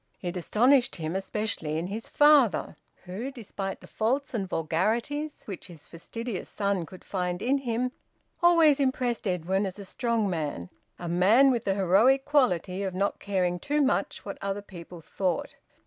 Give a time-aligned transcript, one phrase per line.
[0.19, 5.87] It astonished him especially in his father, who, despite the faults and vulgarities which his
[5.87, 7.91] fastidious son could find in him,
[8.41, 13.19] always impressed Edwin as a strong man, a man with the heroic quality of not
[13.19, 15.57] caring too much what other people thought.